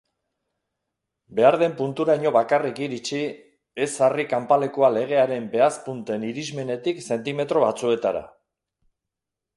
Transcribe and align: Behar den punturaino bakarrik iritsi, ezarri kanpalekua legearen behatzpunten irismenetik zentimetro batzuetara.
Behar 1.39 1.57
den 1.63 1.75
punturaino 1.81 2.31
bakarrik 2.37 2.81
iritsi, 2.85 3.21
ezarri 3.87 4.25
kanpalekua 4.33 4.89
legearen 4.97 5.45
behatzpunten 5.57 6.27
irismenetik 6.31 7.07
zentimetro 7.09 7.67
batzuetara. 7.69 8.29